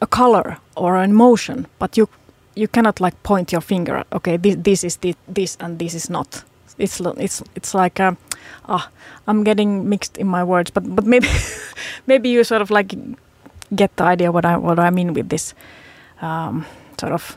a 0.00 0.06
color 0.06 0.58
or 0.76 0.96
an 0.96 1.10
emotion 1.10 1.66
but 1.78 1.96
you 1.96 2.08
you 2.54 2.68
cannot 2.68 3.00
like 3.00 3.16
point 3.22 3.52
your 3.52 3.62
finger 3.62 3.96
at, 3.96 4.06
okay 4.12 4.36
this, 4.36 4.56
this 4.62 4.84
is 4.84 4.96
the, 4.98 5.14
this 5.34 5.56
and 5.60 5.78
this 5.78 5.94
is 5.94 6.10
not 6.10 6.44
it's 6.78 7.00
it's 7.18 7.42
it's 7.56 7.74
like 7.74 8.00
uh, 8.00 8.12
ah 8.68 8.88
i'm 9.26 9.44
getting 9.44 9.88
mixed 9.88 10.18
in 10.18 10.26
my 10.26 10.42
words 10.44 10.70
but 10.70 10.84
but 10.96 11.04
maybe 11.04 11.28
maybe 12.06 12.28
you 12.28 12.44
sort 12.44 12.62
of 12.62 12.70
like 12.70 12.94
get 13.74 13.90
the 13.96 14.04
idea 14.04 14.30
what 14.32 14.44
i 14.44 14.56
what 14.56 14.78
i 14.78 14.90
mean 14.90 15.12
with 15.14 15.28
this 15.28 15.54
um, 16.22 16.64
sort 17.00 17.12
of 17.12 17.36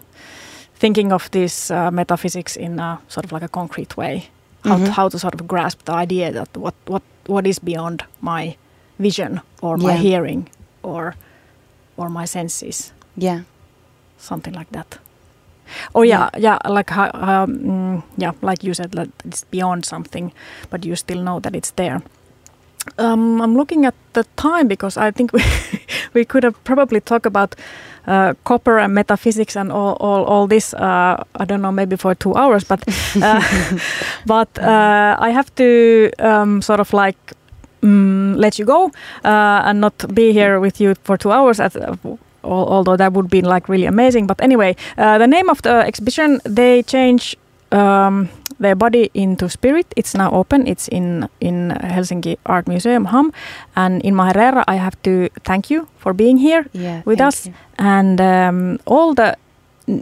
thinking 0.80 1.12
of 1.14 1.30
this 1.32 1.72
uh, 1.72 1.90
metaphysics 1.92 2.56
in 2.58 2.80
a 2.80 3.00
sort 3.08 3.26
of 3.26 3.32
like 3.32 3.44
a 3.46 3.48
concrete 3.50 3.98
way 3.98 4.30
how, 4.64 4.78
Mhm. 4.78 4.86
to, 4.86 4.92
how 4.92 5.10
to 5.10 5.20
sort 5.20 5.34
of 5.36 5.48
grasp 5.48 5.84
the 5.86 5.94
idea 5.94 6.32
that 6.32 6.58
what 6.58 6.74
what 6.88 7.02
what 7.28 7.48
is 7.48 7.60
beyond 7.60 8.04
my 8.22 8.56
vision 9.00 9.40
or 9.62 9.78
my 9.78 9.94
Yeah. 9.94 10.02
hearing 10.02 10.48
or 10.84 11.14
or 11.98 12.10
my 12.10 12.26
senses 12.28 12.94
yeah 13.18 13.42
something 14.18 14.54
like 14.58 14.70
that 14.72 15.00
or 15.94 16.06
yeah 16.06 16.30
yeah, 16.38 16.58
like 16.66 16.90
how, 16.90 17.10
um, 17.14 17.58
mm, 17.60 18.04
yeah 18.18 18.34
like 18.42 18.64
you 18.64 18.74
said 18.74 18.92
that 18.92 19.10
it's 19.26 19.44
beyond 19.46 19.86
something 19.86 20.32
but 20.70 20.86
you 20.86 20.96
still 20.96 21.22
know 21.22 21.40
that 21.40 21.56
it's 21.56 21.72
there. 21.72 22.02
Um, 23.00 23.42
i'm 23.42 23.58
looking 23.58 23.86
at 23.86 23.96
the 24.14 24.24
time 24.36 24.68
because 24.68 24.96
i 24.96 25.10
think 25.12 25.34
we, 25.34 25.44
we 26.14 26.24
could 26.26 26.44
have 26.44 26.54
probably 26.64 27.02
talked 27.02 27.26
about 27.26 27.56
uh, 28.08 28.36
copper 28.44 28.78
and 28.78 28.94
metaphysics 28.94 29.56
and 29.56 29.72
all, 29.72 29.98
all, 30.00 30.24
all 30.26 30.48
this 30.48 30.74
uh, 30.76 31.24
i 31.36 31.46
don't 31.46 31.62
know 31.62 31.72
maybe 31.72 31.96
for 31.96 32.14
two 32.14 32.36
hours 32.36 32.64
but 32.64 32.84
uh, 33.24 33.42
but 34.28 34.60
uh, 34.60 35.18
i 35.20 35.32
have 35.32 35.50
to 35.56 36.12
um, 36.20 36.62
sort 36.62 36.80
of 36.80 36.94
like 36.94 37.34
mm, 37.82 38.36
let 38.36 38.60
you 38.60 38.66
go 38.66 38.92
uh, 39.24 39.62
and 39.66 39.82
not 39.82 40.14
be 40.14 40.32
here 40.32 40.60
with 40.60 40.80
you 40.80 40.96
for 41.04 41.18
two 41.18 41.32
hours 41.32 41.60
at, 41.60 41.76
uh, 41.76 41.96
although 42.46 42.98
that 42.98 43.14
would 43.14 43.30
be 43.30 43.42
like 43.42 43.68
really 43.70 43.88
amazing. 43.88 44.28
But 44.28 44.42
anyway 44.42 44.76
uh, 44.98 45.18
the 45.18 45.28
name 45.28 45.50
of 45.50 45.62
the 45.62 45.86
exhibition 45.86 46.40
they 46.44 46.84
change 46.84 47.36
um, 47.72 48.30
their 48.60 48.76
body 48.76 49.10
into 49.14 49.50
spirit. 49.50 49.86
It's 49.98 50.14
now 50.16 50.32
open. 50.32 50.68
It's 50.68 50.88
in 50.88 51.28
in 51.42 51.72
helsinki 51.84 52.38
art 52.46 52.68
museum 52.68 53.06
ham 53.06 53.32
and 53.76 54.02
Inma 54.04 54.32
Herrera 54.34 54.64
i 54.68 54.76
have 54.76 54.96
to 55.04 55.30
thank 55.44 55.70
you 55.70 55.88
for 55.98 56.14
being 56.14 56.38
here 56.38 56.66
yeah 56.74 57.02
With 57.06 57.22
us? 57.22 57.46
you. 57.48 57.54
and 57.78 58.20
um, 58.22 58.80
all 58.86 59.14
the 59.14 59.36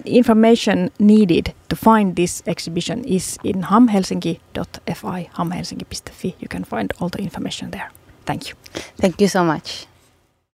information 0.05 0.89
needed 0.99 1.53
to 1.69 1.75
find 1.75 2.15
this 2.15 2.41
exhibition 2.45 3.03
is 3.05 3.37
in 3.43 3.63
hamhelsinki.fi 3.63 5.29
hamhelsinki.fi 5.37 6.35
you 6.39 6.47
can 6.47 6.63
find 6.63 6.93
all 6.99 7.09
the 7.09 7.19
information 7.19 7.71
there. 7.71 7.89
Thank 8.25 8.47
you. 8.49 8.55
Thank 9.01 9.19
you 9.21 9.27
so 9.27 9.43
much 9.43 9.87